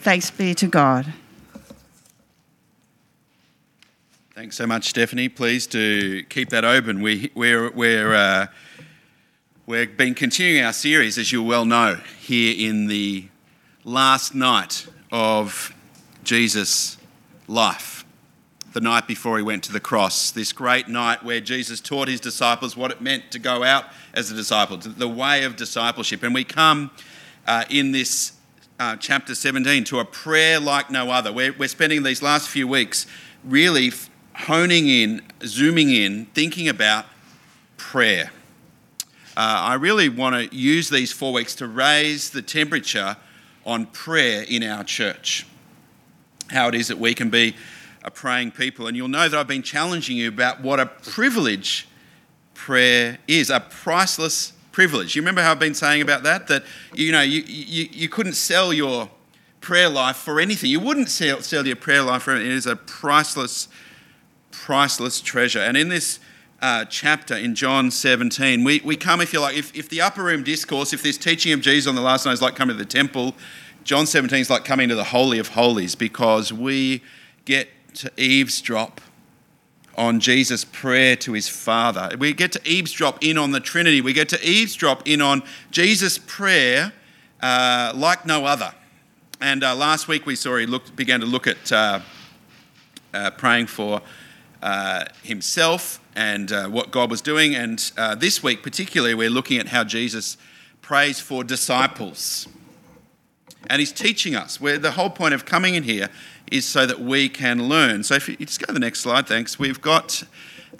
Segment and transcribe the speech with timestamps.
[0.00, 1.12] Thanks be to God.
[4.34, 5.28] Thanks so much, Stephanie.
[5.28, 7.02] Please do keep that open.
[7.02, 8.46] We, we're, we're, uh,
[9.66, 13.28] we've been continuing our series, as you well know, here in the
[13.84, 15.74] last night of
[16.24, 16.96] Jesus'
[17.46, 18.06] life,
[18.72, 20.30] the night before he went to the cross.
[20.30, 24.30] This great night where Jesus taught his disciples what it meant to go out as
[24.30, 26.22] a disciple, the way of discipleship.
[26.22, 26.90] And we come
[27.46, 28.32] uh, in this
[28.80, 31.30] uh, chapter 17 to a prayer like no other.
[31.30, 33.06] We're, we're spending these last few weeks
[33.44, 33.92] really
[34.34, 37.04] honing in, zooming in, thinking about
[37.76, 38.32] prayer.
[39.36, 43.18] Uh, I really want to use these four weeks to raise the temperature
[43.66, 45.46] on prayer in our church.
[46.48, 47.54] How it is that we can be
[48.02, 48.86] a praying people.
[48.86, 51.86] And you'll know that I've been challenging you about what a privilege
[52.54, 55.16] prayer is a priceless privilege.
[55.16, 56.48] You remember how I've been saying about that?
[56.48, 59.10] That, you know, you, you, you couldn't sell your
[59.60, 60.70] prayer life for anything.
[60.70, 62.52] You wouldn't sell, sell your prayer life for anything.
[62.52, 63.68] It is a priceless
[64.50, 65.60] priceless treasure.
[65.60, 66.20] And in this
[66.60, 70.22] uh, chapter in John 17, we, we come, if you like, if, if the upper
[70.22, 72.82] room discourse, if this teaching of Jesus on the last night is like coming to
[72.82, 73.34] the temple,
[73.84, 77.02] John 17 is like coming to the Holy of Holies because we
[77.44, 79.00] get to eavesdrop
[80.00, 82.16] on Jesus' prayer to his Father.
[82.18, 84.00] We get to eavesdrop in on the Trinity.
[84.00, 86.94] We get to eavesdrop in on Jesus' prayer
[87.42, 88.72] uh, like no other.
[89.42, 92.00] And uh, last week we saw he looked, began to look at uh,
[93.12, 94.00] uh praying for
[94.62, 97.54] uh, himself and uh, what God was doing.
[97.54, 97.78] And
[98.18, 100.38] this week, particularly, we're looking at how Jesus
[100.80, 102.48] prays for disciples.
[103.68, 106.08] And he's teaching us, where the whole point of coming in here
[106.50, 108.02] is so that we can learn.
[108.02, 109.58] So if you just go to the next slide, thanks.
[109.58, 110.24] We've got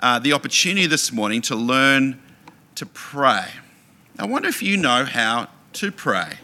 [0.00, 2.20] uh, the opportunity this morning to learn
[2.74, 3.46] to pray.
[4.18, 6.34] I wonder if you know how to pray.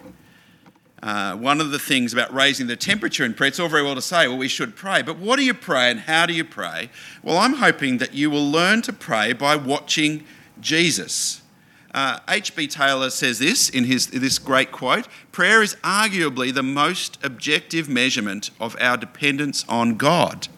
[1.03, 3.95] Uh, one of the things about raising the temperature in prayer, it's all very well
[3.95, 6.45] to say, well, we should pray, but what do you pray and how do you
[6.45, 6.91] pray?
[7.23, 10.25] Well, I'm hoping that you will learn to pray by watching
[10.61, 11.43] Jesus.
[12.29, 12.65] H.B.
[12.65, 17.89] Uh, Taylor says this in his, this great quote prayer is arguably the most objective
[17.89, 20.49] measurement of our dependence on God.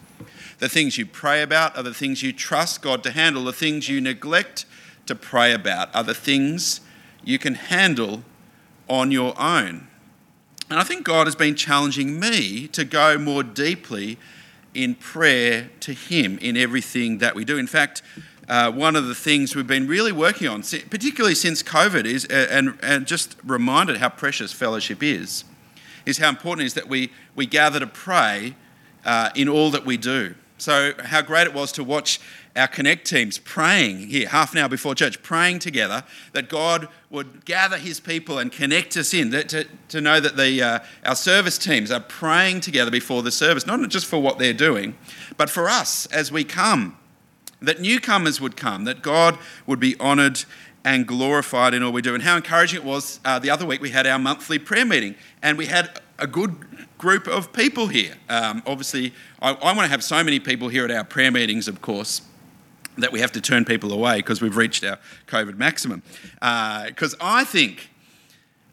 [0.59, 3.87] The things you pray about are the things you trust God to handle, the things
[3.87, 4.65] you neglect
[5.05, 6.81] to pray about are the things
[7.23, 8.23] you can handle
[8.89, 9.87] on your own.
[10.69, 14.17] And I think God has been challenging me to go more deeply
[14.73, 17.57] in prayer to Him in everything that we do.
[17.57, 18.03] In fact,
[18.49, 22.47] uh, one of the things we've been really working on, particularly since COVID, is uh,
[22.49, 25.45] and, and just reminded how precious fellowship is,
[26.05, 28.55] is how important it is that we, we gather to pray
[29.05, 30.33] uh, in all that we do.
[30.57, 32.19] So, how great it was to watch
[32.55, 37.45] our Connect teams praying here, half an hour before church, praying together that God would
[37.45, 41.15] gather his people and connect us in, that, to, to know that the, uh, our
[41.15, 44.97] service teams are praying together before the service, not just for what they're doing,
[45.37, 46.98] but for us as we come.
[47.61, 50.43] That newcomers would come, that God would be honoured
[50.85, 52.13] and glorified in all we do.
[52.13, 55.15] And how encouraging it was uh, the other week, we had our monthly prayer meeting,
[55.41, 56.55] and we had a good
[56.97, 58.15] group of people here.
[58.29, 61.67] Um, obviously, I, I want to have so many people here at our prayer meetings,
[61.67, 62.21] of course
[63.01, 66.03] that we have to turn people away because we've reached our COVID maximum.
[66.33, 67.89] Because uh, I think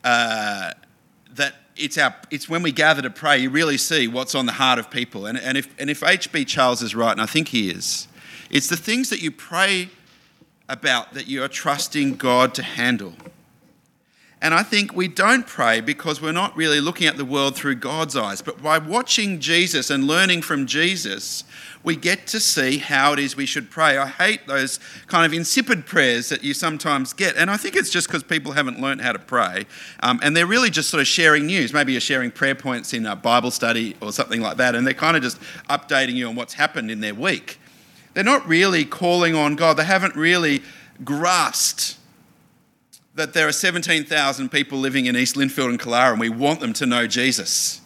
[0.04, 0.72] uh,
[1.32, 4.52] that it's, our, it's when we gather to pray, you really see what's on the
[4.52, 5.26] heart of people.
[5.26, 6.44] And, and if, and if H.B.
[6.46, 8.08] Charles is right, and I think he is,
[8.50, 9.88] it's the things that you pray
[10.68, 13.14] about that you are trusting God to handle.
[14.42, 17.76] And I think we don't pray because we're not really looking at the world through
[17.76, 18.42] God's eyes.
[18.42, 21.44] But by watching Jesus and learning from Jesus,
[21.82, 23.96] we get to see how it is we should pray.
[23.96, 27.34] I hate those kind of insipid prayers that you sometimes get.
[27.36, 29.64] And I think it's just because people haven't learned how to pray.
[30.00, 31.72] Um, and they're really just sort of sharing news.
[31.72, 34.74] Maybe you're sharing prayer points in a Bible study or something like that.
[34.74, 37.58] And they're kind of just updating you on what's happened in their week.
[38.16, 40.62] They're not really calling on God, they haven't really
[41.04, 41.98] grasped
[43.14, 46.72] that there are 17,000 people living in East Lindfield and Killara, and we want them
[46.72, 47.82] to know Jesus.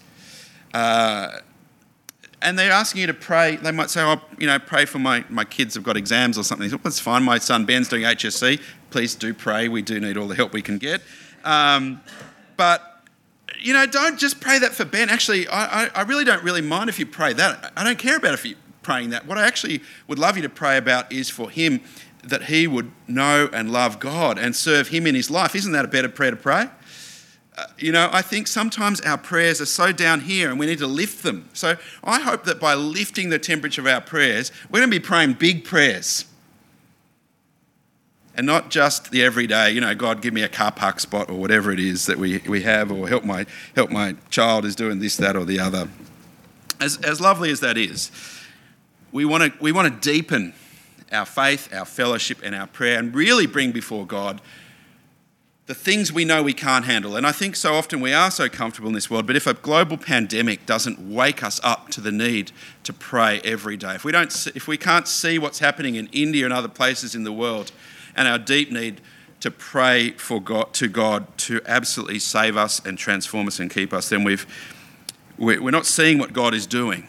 [0.72, 1.38] Uh,
[2.40, 3.56] and they're asking you to pray.
[3.56, 6.44] They might say, "Oh, you know, pray for my, my kids have got exams or
[6.44, 7.24] something." That's fine.
[7.24, 8.60] My son Ben's doing HSC.
[8.90, 9.66] Please do pray.
[9.66, 11.02] We do need all the help we can get.
[11.44, 12.02] Um,
[12.56, 13.04] but
[13.58, 15.10] you know, don't just pray that for Ben.
[15.10, 17.72] Actually, I, I, I, really don't really mind if you pray that.
[17.76, 19.26] I don't care about if you praying that.
[19.26, 21.80] What I actually would love you to pray about is for him
[22.22, 25.54] that he would know and love God and serve him in his life.
[25.54, 26.68] Isn't that a better prayer to pray?
[27.56, 30.78] Uh, you know, I think sometimes our prayers are so down here and we need
[30.78, 31.48] to lift them.
[31.52, 35.04] So I hope that by lifting the temperature of our prayers, we're going to be
[35.04, 36.26] praying big prayers.
[38.40, 41.34] and not just the everyday, you know, God give me a car park spot or
[41.34, 43.44] whatever it is that we, we have, or help my,
[43.74, 45.90] help my child is doing this, that, or the other.
[46.80, 48.10] As, as lovely as that is,
[49.12, 50.54] we want to we want to deepen
[51.12, 54.40] our faith, our fellowship, and our prayer, and really bring before God
[55.70, 57.14] the things we know we can't handle.
[57.14, 59.54] And I think so often we are so comfortable in this world, but if a
[59.54, 62.50] global pandemic doesn't wake us up to the need
[62.82, 66.44] to pray every day, if we, don't, if we can't see what's happening in India
[66.44, 67.70] and other places in the world,
[68.16, 69.00] and our deep need
[69.38, 73.92] to pray for God, to God to absolutely save us and transform us and keep
[73.92, 74.46] us, then we've,
[75.38, 77.06] we're not seeing what God is doing.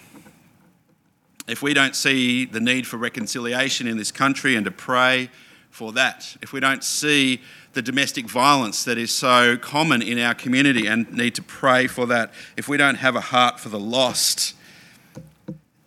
[1.48, 5.30] If we don't see the need for reconciliation in this country and to pray
[5.70, 7.42] for that, if we don't see
[7.74, 12.06] the domestic violence that is so common in our community and need to pray for
[12.08, 12.34] that.
[12.58, 14.56] If we don't have a heart for the lost,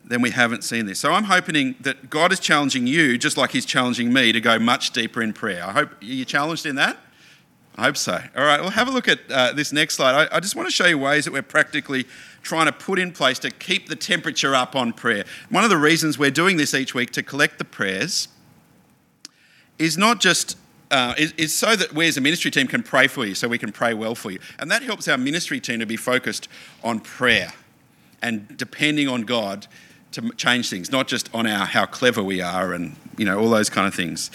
[0.04, 0.98] then we haven't seen this.
[0.98, 4.58] So I'm hoping that God is challenging you, just like He's challenging me, to go
[4.58, 5.64] much deeper in prayer.
[5.64, 6.98] I hope you're challenged in that.
[7.76, 8.20] I hope so.
[8.36, 10.28] All right, well, have a look at uh, this next slide.
[10.30, 12.06] I, I just want to show you ways that we're practically
[12.44, 15.24] trying to put in place to keep the temperature up on prayer.
[15.48, 18.28] One of the reasons we're doing this each week to collect the prayers
[19.78, 20.56] is not just
[20.90, 23.48] uh, is, is, so that we as a ministry team can pray for you, so
[23.48, 24.38] we can pray well for you.
[24.60, 26.46] And that helps our ministry team to be focused
[26.84, 27.52] on prayer
[28.22, 29.66] and depending on God
[30.12, 33.50] to change things, not just on our how clever we are and you know all
[33.50, 34.30] those kind of things.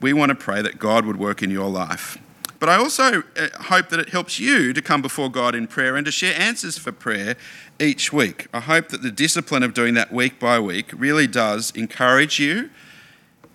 [0.00, 2.18] We want to pray that God would work in your life.
[2.60, 5.96] But I also uh, hope that it helps you to come before God in prayer
[5.96, 7.36] and to share answers for prayer
[7.80, 8.46] each week.
[8.52, 12.68] I hope that the discipline of doing that week by week really does encourage you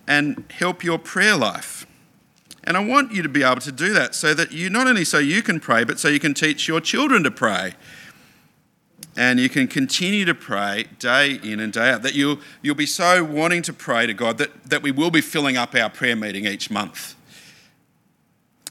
[0.08, 1.86] and help your prayer life.
[2.64, 5.04] And I want you to be able to do that so that you not only
[5.04, 7.74] so you can pray, but so you can teach your children to pray.
[9.16, 12.02] And you can continue to pray day in and day out.
[12.02, 15.20] That you'll, you'll be so wanting to pray to God that, that we will be
[15.20, 17.15] filling up our prayer meeting each month.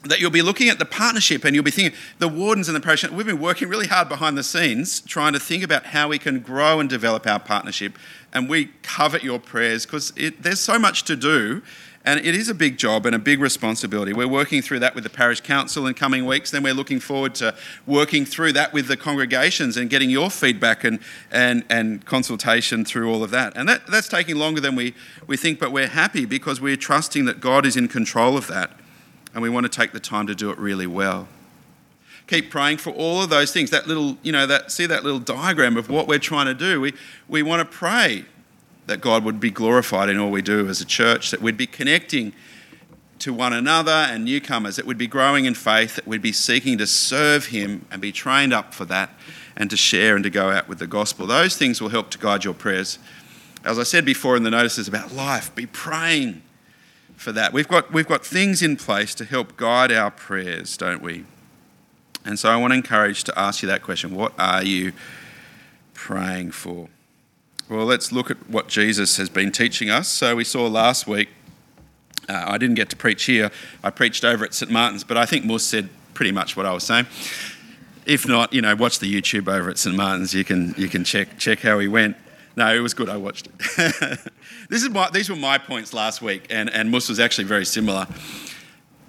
[0.05, 2.81] That you'll be looking at the partnership and you'll be thinking, the wardens and the
[2.81, 6.19] parish, we've been working really hard behind the scenes trying to think about how we
[6.19, 7.97] can grow and develop our partnership.
[8.31, 11.63] And we covet your prayers because there's so much to do
[12.05, 14.13] and it is a big job and a big responsibility.
[14.13, 16.51] We're working through that with the parish council in coming weeks.
[16.51, 17.55] Then we're looking forward to
[17.87, 20.99] working through that with the congregations and getting your feedback and,
[21.31, 23.57] and, and consultation through all of that.
[23.57, 24.93] And that, that's taking longer than we,
[25.25, 28.71] we think, but we're happy because we're trusting that God is in control of that.
[29.35, 31.27] And we want to take the time to do it really well.
[32.27, 33.69] Keep praying for all of those things.
[33.69, 36.81] That little, you know, that see that little diagram of what we're trying to do.
[36.81, 36.93] We,
[37.27, 38.25] we want to pray
[38.87, 41.67] that God would be glorified in all we do as a church, that we'd be
[41.67, 42.33] connecting
[43.19, 46.77] to one another and newcomers, that we'd be growing in faith, that we'd be seeking
[46.77, 49.11] to serve Him and be trained up for that
[49.55, 51.27] and to share and to go out with the gospel.
[51.27, 52.99] Those things will help to guide your prayers.
[53.63, 56.41] As I said before in the notices about life, be praying
[57.15, 57.53] for that.
[57.53, 61.25] We've got, we've got things in place to help guide our prayers, don't we?
[62.25, 64.93] And so I want to encourage to ask you that question what are you
[65.93, 66.89] praying for?
[67.69, 70.07] Well, let's look at what Jesus has been teaching us.
[70.07, 71.29] So, we saw last week,
[72.29, 73.49] uh, I didn't get to preach here,
[73.83, 74.71] I preached over at St.
[74.71, 77.07] Martin's, but I think Mus said pretty much what I was saying.
[78.05, 79.95] If not, you know, watch the YouTube over at St.
[79.95, 82.17] Martin's, you can, you can check, check how he went.
[82.55, 83.53] No, it was good, I watched it.
[84.69, 87.65] this is my, these were my points last week, and, and Mus was actually very
[87.65, 88.07] similar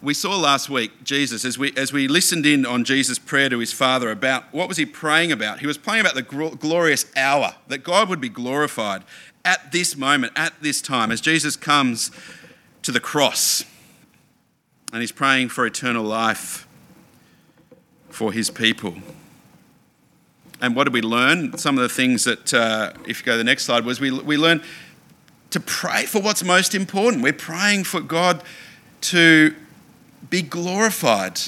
[0.07, 3.59] we saw last week Jesus, as we, as we listened in on Jesus' prayer to
[3.59, 5.59] his Father about what was he praying about?
[5.59, 9.03] He was praying about the glorious hour, that God would be glorified
[9.45, 12.13] at this moment, at this time, as Jesus comes
[12.83, 13.65] to the cross.
[14.93, 16.69] And he's praying for eternal life
[18.09, 18.95] for his people.
[20.61, 21.57] And what did we learn?
[21.59, 24.11] Some of the things that, uh, if you go to the next slide, was we,
[24.11, 24.63] we learned
[25.51, 27.23] to pray for what's most important.
[27.23, 28.43] We're praying for God
[29.03, 29.55] to
[30.29, 31.41] be glorified.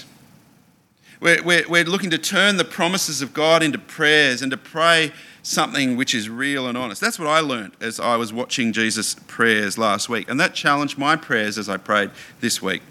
[1.20, 5.12] We're, we're, we're looking to turn the promises of God into prayers and to pray
[5.42, 7.00] something which is real and honest.
[7.00, 10.28] That's what I learned as I was watching Jesus' prayers last week.
[10.28, 12.10] And that challenged my prayers as I prayed
[12.40, 12.82] this week.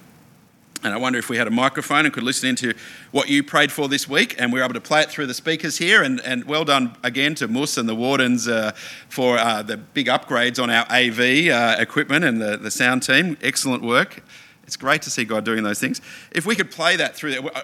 [0.88, 2.74] And I wonder if we had a microphone and could listen into
[3.12, 5.34] what you prayed for this week, and we are able to play it through the
[5.34, 6.02] speakers here.
[6.02, 8.72] And, and well done again to Moose and the Wardens uh,
[9.10, 13.38] for uh, the big upgrades on our AV uh, equipment and the, the sound team.
[13.42, 14.24] Excellent work.
[14.64, 16.00] It's great to see God doing those things.
[16.32, 17.64] If we could play that through, uh,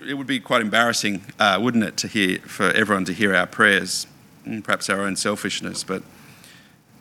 [0.00, 3.46] it would be quite embarrassing, uh, wouldn't it, to hear for everyone to hear our
[3.46, 4.06] prayers,
[4.46, 5.84] and perhaps our own selfishness.
[5.84, 6.02] But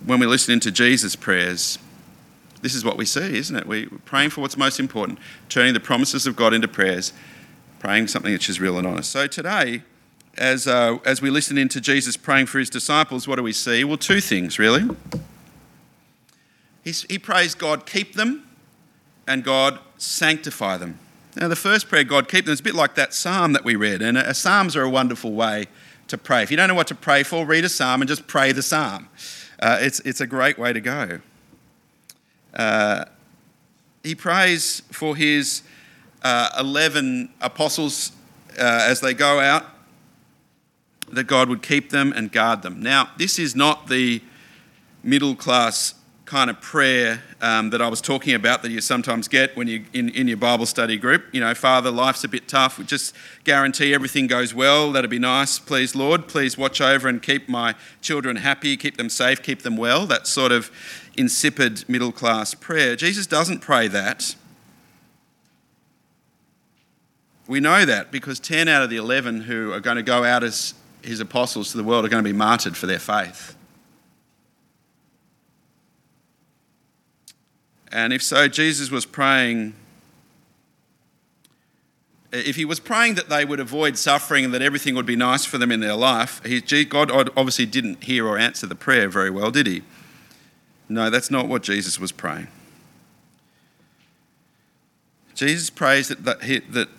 [0.06, 1.80] when we listen into Jesus' prayers,
[2.64, 3.68] this is what we see, isn't it?
[3.68, 7.12] We're praying for what's most important, turning the promises of God into prayers,
[7.80, 9.12] praying something which is real and honest.
[9.12, 9.84] So today,
[10.38, 13.84] as, uh, as we listen into Jesus praying for his disciples, what do we see?
[13.84, 14.96] Well, two things, really.
[16.86, 18.48] He's, he prays God keep them
[19.28, 21.00] and God sanctify them.
[21.36, 23.76] Now, the first prayer, God keep them, is a bit like that psalm that we
[23.76, 24.02] read.
[24.02, 25.66] And uh, psalms are a wonderful way
[26.08, 26.44] to pray.
[26.44, 28.64] If you don't know what to pray for, read a psalm and just pray the
[28.64, 29.10] psalm.
[29.60, 31.20] Uh, it's, it's a great way to go.
[32.54, 33.06] Uh,
[34.04, 35.64] he prays for his
[36.24, 38.12] uh, 11 apostles
[38.58, 39.66] uh, as they go out
[41.12, 42.82] that God would keep them and guard them.
[42.82, 44.22] Now, this is not the
[45.04, 49.56] middle class kind of prayer um, that I was talking about that you sometimes get
[49.58, 51.26] when you in, in your Bible study group.
[51.34, 52.80] You know, Father, life's a bit tough.
[52.80, 53.14] We just
[53.44, 54.92] guarantee everything goes well.
[54.92, 55.60] That'd be nice.
[55.60, 59.76] Please, Lord, please watch over and keep my children happy, keep them safe, keep them
[59.76, 60.06] well.
[60.06, 60.72] That sort of
[61.18, 62.96] insipid middle class prayer.
[62.96, 64.36] Jesus doesn't pray that.
[67.48, 70.44] We know that because 10 out of the 11 who are going to go out
[70.44, 73.58] as his apostles to the world are going to be martyred for their faith.
[77.94, 79.76] And if so, Jesus was praying.
[82.32, 85.46] If he was praying that they would avoid suffering and that everything would be nice
[85.46, 89.30] for them in their life, he, God obviously didn't hear or answer the prayer very
[89.30, 89.84] well, did he?
[90.90, 92.48] No, that's not what Jesus was praying.
[95.36, 96.90] Jesus prays that, that, he, that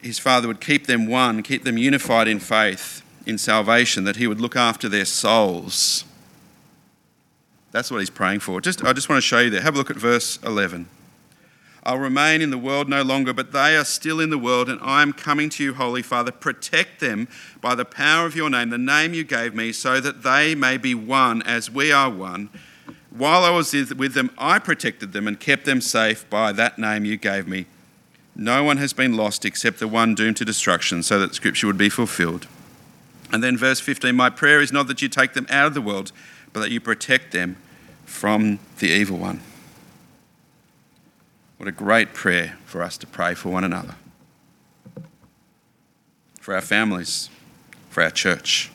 [0.00, 4.28] his Father would keep them one, keep them unified in faith, in salvation, that he
[4.28, 6.04] would look after their souls
[7.76, 8.58] that's what he's praying for.
[8.62, 9.60] Just, I just want to show you there.
[9.60, 10.88] Have a look at verse 11.
[11.82, 14.80] I'll remain in the world no longer, but they are still in the world, and
[14.80, 16.32] I am coming to you, Holy Father.
[16.32, 17.28] Protect them
[17.60, 20.78] by the power of your name, the name you gave me, so that they may
[20.78, 22.48] be one as we are one.
[23.10, 27.04] While I was with them, I protected them and kept them safe by that name
[27.04, 27.66] you gave me.
[28.34, 31.78] No one has been lost except the one doomed to destruction, so that scripture would
[31.78, 32.46] be fulfilled.
[33.30, 35.82] And then verse 15 My prayer is not that you take them out of the
[35.82, 36.10] world,
[36.54, 37.58] but that you protect them
[38.06, 39.42] from the evil one.
[41.58, 43.94] What a great prayer for us to pray for one another,
[46.40, 47.28] for our families,
[47.90, 48.70] for our church.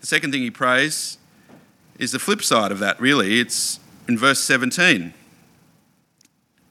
[0.00, 1.18] The second thing he prays
[1.98, 3.40] is the flip side of that, really.
[3.40, 5.12] It's in verse 17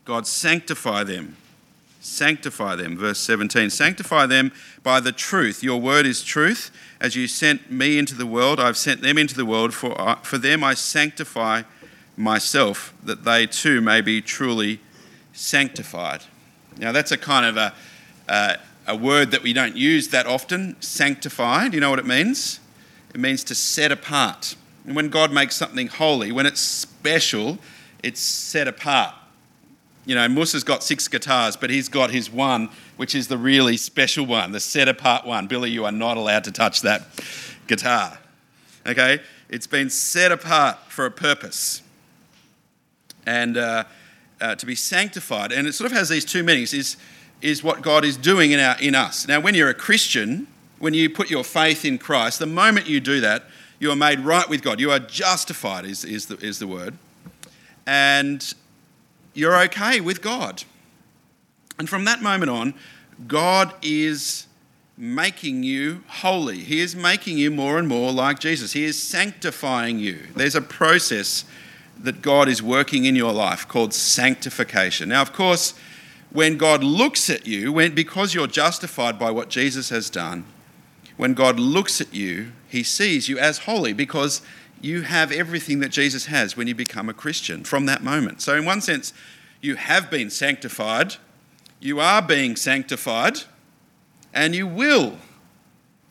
[0.06, 1.38] God, sanctify them.
[2.00, 2.98] Sanctify them.
[2.98, 4.52] Verse 17 Sanctify them
[4.84, 5.64] by the truth.
[5.64, 6.72] Your word is truth.
[7.02, 9.74] As you sent me into the world, I've sent them into the world.
[9.74, 11.64] For, for them I sanctify
[12.16, 14.80] myself, that they too may be truly
[15.34, 16.24] sanctified.
[16.78, 17.74] Now, that's a kind of a,
[18.28, 18.56] uh,
[18.88, 20.82] a word that we don't use that often.
[20.82, 21.72] Sanctified.
[21.72, 22.60] Do you know what it means?
[23.14, 24.56] It means to set apart.
[24.86, 27.58] And when God makes something holy, when it's special,
[28.04, 29.16] it's set apart.
[30.10, 33.78] You know, Musa's got six guitars, but he's got his one which is the really
[33.78, 35.46] special one, the set apart one.
[35.46, 37.04] Billy, you are not allowed to touch that
[37.68, 38.18] guitar.
[38.88, 39.20] Okay?
[39.50, 41.84] It's been set apart for a purpose
[43.28, 43.84] and uh,
[44.42, 45.52] uh, to be sanctified.
[45.52, 46.98] And it sort of has these two meanings is,
[47.44, 49.28] is what God is doing in, our, in us.
[49.28, 50.48] Now, when you're a Christian,
[50.80, 53.44] when you put your faith in Christ, the moment you do that,
[53.78, 54.80] you are made right with God.
[54.80, 56.98] You are justified, is, is, the, is the word.
[57.86, 58.56] And
[59.34, 60.64] you're okay with God.
[61.78, 62.74] And from that moment on,
[63.28, 64.48] God is
[64.98, 66.60] making you holy.
[66.60, 68.74] He is making you more and more like Jesus.
[68.74, 70.20] He is sanctifying you.
[70.36, 71.46] There's a process
[71.98, 75.10] that God is working in your life called sanctification.
[75.10, 75.74] Now, of course,
[76.32, 80.46] when God looks at you, when, because you're justified by what Jesus has done,
[81.18, 84.42] when God looks at you, he sees you as holy because
[84.82, 88.42] you have everything that Jesus has when you become a Christian from that moment.
[88.42, 89.14] So, in one sense,
[89.62, 91.16] you have been sanctified
[91.80, 93.40] you are being sanctified,
[94.34, 95.18] and you will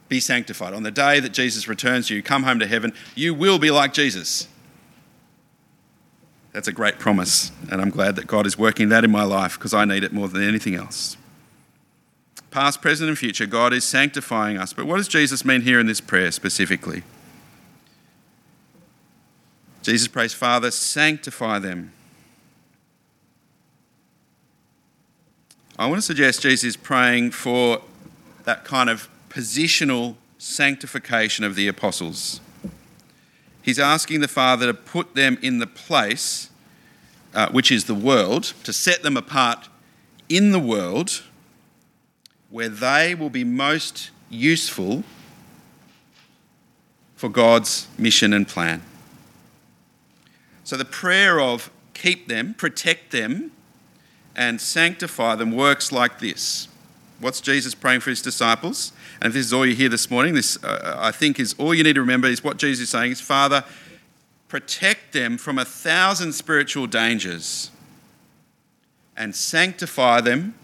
[0.08, 0.72] be sanctified.
[0.72, 3.92] On the day that Jesus returns, you come home to heaven, you will be like
[3.92, 4.48] Jesus.
[6.52, 9.58] That's a great promise, and I'm glad that God is working that in my life
[9.58, 11.16] because I need it more than anything else.
[12.50, 14.72] Past, present, and future, God is sanctifying us.
[14.72, 17.02] But what does Jesus mean here in this prayer specifically?
[19.88, 21.92] Jesus prays, Father, sanctify them
[25.80, 27.80] I want to suggest Jesus is praying for
[28.42, 32.40] that kind of positional sanctification of the apostles.
[33.62, 36.50] He's asking the Father to put them in the place,
[37.32, 39.68] uh, which is the world, to set them apart
[40.28, 41.22] in the world
[42.50, 45.04] where they will be most useful
[47.14, 48.82] for God's mission and plan.
[50.68, 53.52] So the prayer of keep them, protect them,
[54.36, 56.68] and sanctify them works like this.
[57.20, 58.92] What's Jesus praying for his disciples?
[59.22, 61.72] And if this is all you hear this morning, this uh, I think is all
[61.72, 63.64] you need to remember is what Jesus is saying is, Father,
[64.48, 67.70] protect them from a thousand spiritual dangers.
[69.16, 70.54] and sanctify them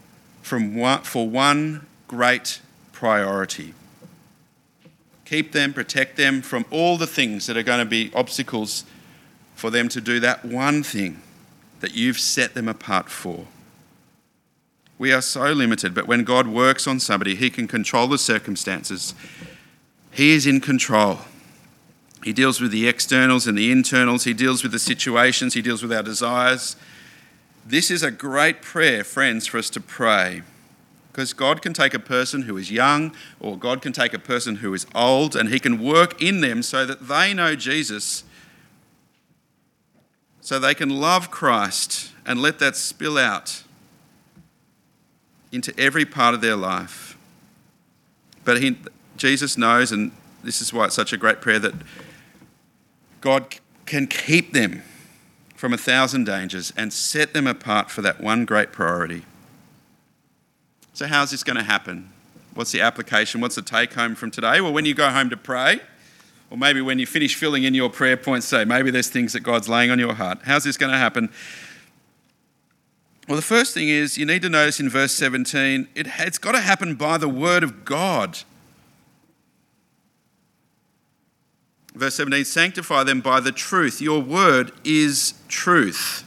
[0.42, 2.60] from one, for one great
[2.92, 3.72] priority.
[5.24, 8.84] Keep them, protect them from all the things that are going to be obstacles
[9.64, 11.22] for them to do that one thing
[11.80, 13.46] that you've set them apart for.
[14.98, 19.14] We are so limited, but when God works on somebody, He can control the circumstances.
[20.10, 21.20] He is in control.
[22.22, 25.82] He deals with the externals and the internals, He deals with the situations, He deals
[25.82, 26.76] with our desires.
[27.64, 30.42] This is a great prayer, friends, for us to pray.
[31.10, 34.56] Because God can take a person who is young, or God can take a person
[34.56, 38.24] who is old, and He can work in them so that they know Jesus
[40.44, 43.62] so they can love Christ and let that spill out
[45.50, 47.16] into every part of their life.
[48.44, 48.76] But he,
[49.16, 51.72] Jesus knows, and this is why it's such a great prayer, that
[53.22, 54.82] God can keep them
[55.56, 59.24] from a thousand dangers and set them apart for that one great priority.
[60.92, 62.12] So, how's this going to happen?
[62.52, 63.40] What's the application?
[63.40, 64.60] What's the take home from today?
[64.60, 65.80] Well, when you go home to pray,
[66.54, 69.40] or maybe when you finish filling in your prayer points, say, maybe there's things that
[69.40, 70.38] God's laying on your heart.
[70.44, 71.32] How's this going to happen?
[73.26, 76.52] Well, the first thing is you need to notice in verse 17, it, it's got
[76.52, 78.38] to happen by the word of God.
[81.92, 84.00] Verse 17, sanctify them by the truth.
[84.00, 86.22] Your word is truth.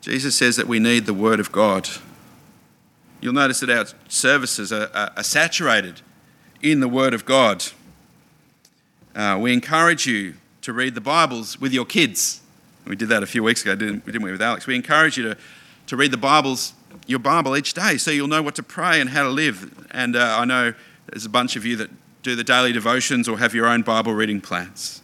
[0.00, 1.88] Jesus says that we need the word of God.
[3.20, 6.00] You'll notice that our services are, are, are saturated
[6.62, 7.64] in the Word of God.
[9.14, 12.40] Uh, we encourage you to read the Bibles with your kids.
[12.86, 14.66] We did that a few weeks ago, didn't, didn't we, with Alex?
[14.66, 15.36] We encourage you to,
[15.88, 16.72] to read the Bibles,
[17.06, 19.86] your Bible each day, so you'll know what to pray and how to live.
[19.90, 20.72] And uh, I know
[21.06, 21.90] there's a bunch of you that
[22.22, 25.02] do the daily devotions or have your own Bible reading plans.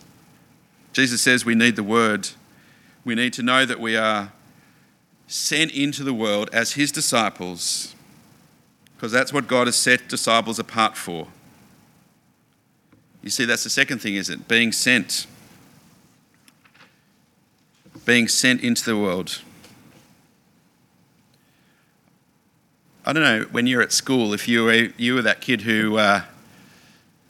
[0.93, 2.31] Jesus says we need the Word.
[3.05, 4.33] We need to know that we are
[5.27, 7.95] sent into the world as His disciples
[8.97, 11.29] because that's what God has set disciples apart for.
[13.23, 14.49] You see, that's the second thing, is it?
[14.49, 15.27] Being sent.
[18.05, 19.43] Being sent into the world.
[23.05, 25.99] I don't know, when you're at school, if you were, you were that kid who
[25.99, 26.23] uh,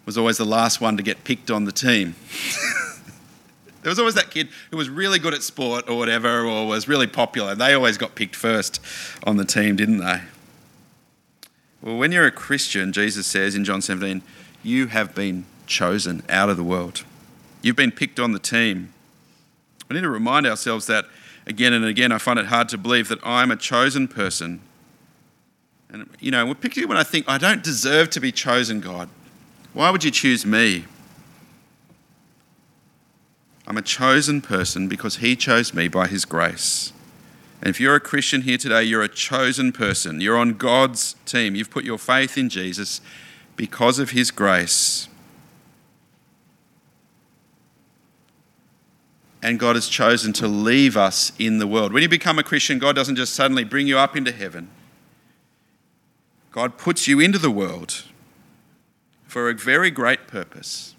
[0.07, 2.15] was always the last one to get picked on the team.
[3.83, 6.89] there was always that kid who was really good at sport or whatever, or was
[6.89, 7.55] really popular.
[7.55, 8.81] They always got picked first
[9.25, 10.23] on the team, didn't they?
[11.87, 14.21] Well, when you're a Christian, Jesus says in John 17,
[14.65, 17.05] you have been chosen out of the world.
[17.63, 18.93] You've been picked on the team.
[19.89, 21.05] We need to remind ourselves that
[21.47, 22.11] again and again.
[22.11, 24.63] I find it hard to believe that I'm a chosen person.
[25.89, 29.09] And, you know, particularly when I think I don't deserve to be chosen, God.
[29.73, 30.87] Why would you choose me?
[33.65, 36.93] I'm a chosen person because He chose me by His grace.
[37.67, 40.21] And if you're a Christian here today, you're a chosen person.
[40.21, 41.57] You're on God's team.
[41.57, 43.01] You've put your faith in Jesus
[43.57, 45.09] because of his grace.
[49.43, 51.93] And God has chosen to leave us in the world.
[51.93, 54.71] When you become a Christian, God doesn't just suddenly bring you up into heaven.
[56.53, 58.05] God puts you into the world
[59.27, 60.95] for a very great purpose.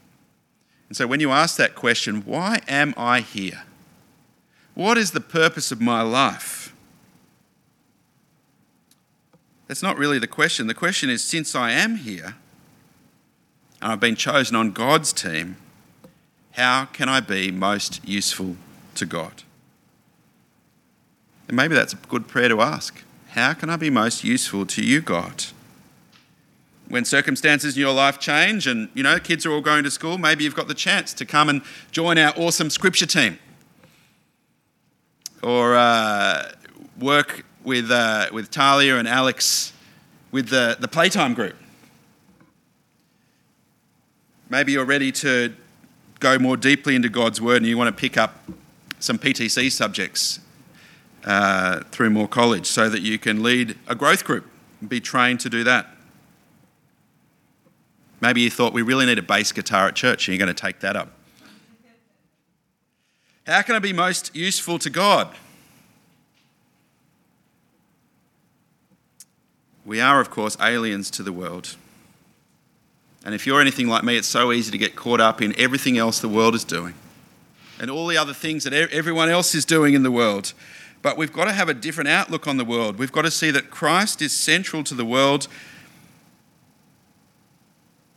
[0.90, 3.64] And so when you ask that question, why am I here?
[4.78, 6.72] What is the purpose of my life?
[9.66, 10.68] That's not really the question.
[10.68, 12.36] The question is since I am here
[13.82, 15.58] and I've been chosen on God's team,
[16.52, 18.56] how can I be most useful
[18.94, 19.42] to God?
[21.48, 23.04] And maybe that's a good prayer to ask.
[23.30, 25.46] How can I be most useful to you, God?
[26.88, 30.20] When circumstances in your life change and, you know, kids are all going to school,
[30.20, 33.40] maybe you've got the chance to come and join our awesome scripture team
[35.44, 36.52] or uh,
[37.00, 39.74] work with, uh, with Talia and Alex
[40.32, 41.56] with the, the Playtime group.
[44.50, 45.54] Maybe you're ready to
[46.20, 48.44] go more deeply into God's Word and you want to pick up
[49.00, 50.40] some PTC subjects
[51.26, 54.46] uh, through Moore College so that you can lead a growth group
[54.80, 55.88] and be trained to do that.
[58.22, 60.60] Maybe you thought we really need a bass guitar at church and you're going to
[60.60, 61.17] take that up.
[63.48, 65.34] How can I be most useful to God?
[69.86, 71.78] We are, of course, aliens to the world.
[73.24, 75.98] And if you're anything like me, it's so easy to get caught up in everything
[75.98, 76.94] else the world is doing
[77.80, 80.54] and all the other things that everyone else is doing in the world.
[81.02, 82.98] But we've got to have a different outlook on the world.
[82.98, 85.48] We've got to see that Christ is central to the world.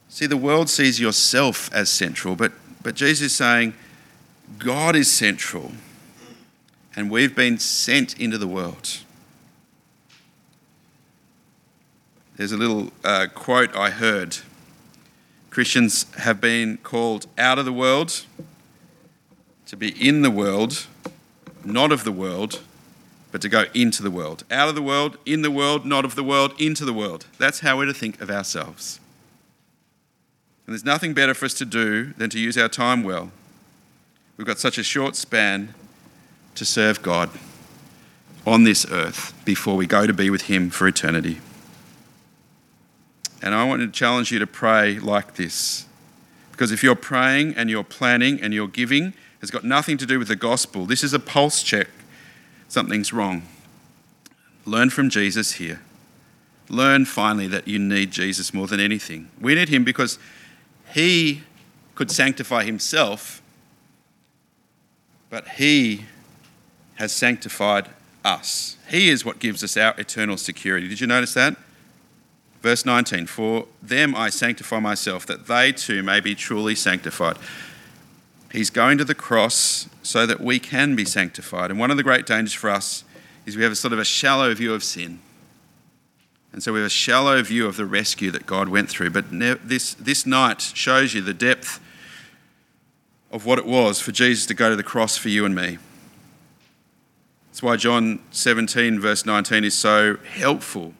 [0.08, 3.74] See, the world sees yourself as central, but, but Jesus is saying,
[4.58, 5.72] God is central.
[6.96, 8.98] And we've been sent into the world.
[12.36, 14.38] There's a little uh, quote I heard
[15.50, 18.24] Christians have been called out of the world,
[19.66, 20.86] to be in the world,
[21.64, 22.60] not of the world,
[23.32, 24.44] but to go into the world.
[24.50, 27.26] Out of the world, in the world, not of the world, into the world.
[27.38, 29.00] That's how we're to think of ourselves.
[30.66, 33.32] And there's nothing better for us to do than to use our time well.
[34.40, 35.74] We've got such a short span
[36.54, 37.28] to serve God
[38.46, 41.42] on this earth before we go to be with Him for eternity.
[43.42, 45.84] And I want to challenge you to pray like this.
[46.52, 50.18] Because if you're praying and you're planning and you're giving, has got nothing to do
[50.18, 50.86] with the gospel.
[50.86, 51.88] This is a pulse check.
[52.66, 53.42] Something's wrong.
[54.64, 55.82] Learn from Jesus here.
[56.70, 59.28] Learn finally that you need Jesus more than anything.
[59.38, 60.18] We need him because
[60.94, 61.42] he
[61.94, 63.42] could sanctify himself,
[65.30, 66.04] but he
[66.96, 67.88] has sanctified
[68.24, 68.76] us.
[68.88, 70.88] He is what gives us our eternal security.
[70.88, 71.56] Did you notice that?
[72.60, 77.36] Verse 19 For them I sanctify myself, that they too may be truly sanctified.
[78.52, 81.70] He's going to the cross so that we can be sanctified.
[81.70, 83.04] And one of the great dangers for us
[83.46, 85.20] is we have a sort of a shallow view of sin.
[86.52, 89.10] And so we have a shallow view of the rescue that God went through.
[89.10, 91.80] But this, this night shows you the depth
[93.30, 95.78] of what it was for Jesus to go to the cross for you and me.
[97.48, 100.94] That's why John 17, verse 19, is so helpful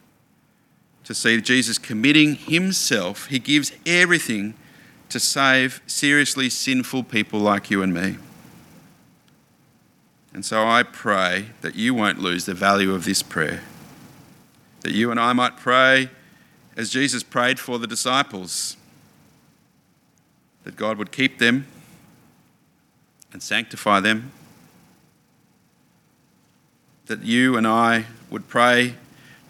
[1.05, 3.27] to see Jesus committing himself.
[3.27, 4.55] He gives everything
[5.09, 8.17] to save seriously sinful people like you and me.
[10.33, 13.63] And so I pray that you won't lose the value of this prayer.
[14.83, 16.11] That you and I might pray
[16.77, 18.77] as Jesus prayed for the disciples.
[20.63, 21.67] That God would keep them
[23.33, 24.33] and sanctify them.
[27.07, 28.95] That you and I would pray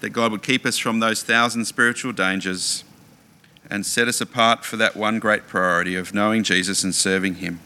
[0.01, 2.85] that God would keep us from those thousand spiritual dangers
[3.69, 7.61] and set us apart for that one great priority of knowing Jesus and serving Him.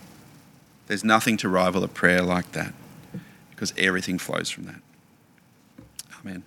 [0.87, 2.74] There's nothing to rival a prayer like that
[3.50, 4.81] because everything flows from that.
[6.20, 6.42] Amen.